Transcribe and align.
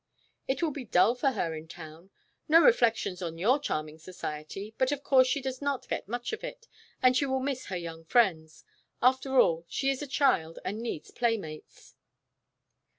"It 0.47 0.63
will 0.63 0.71
be 0.71 0.83
dull 0.85 1.13
for 1.13 1.29
her 1.33 1.53
in 1.53 1.67
town. 1.67 2.09
No 2.47 2.59
reflections 2.59 3.21
on 3.21 3.37
your 3.37 3.59
charming 3.59 3.99
society, 3.99 4.73
but 4.79 4.91
of 4.91 5.03
course 5.03 5.27
she 5.27 5.41
does 5.43 5.61
not 5.61 5.87
get 5.89 6.07
much 6.07 6.33
of 6.33 6.43
it, 6.43 6.67
and 7.03 7.15
she 7.15 7.27
will 7.27 7.39
miss 7.39 7.67
her 7.67 7.77
young 7.77 8.05
friends. 8.05 8.65
After 8.99 9.39
all, 9.39 9.63
she 9.69 9.91
is 9.91 10.01
a 10.01 10.07
child 10.07 10.57
and 10.65 10.81
needs 10.81 11.11
playmates." 11.11 11.93